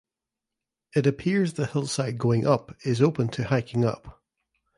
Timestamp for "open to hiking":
3.03-3.85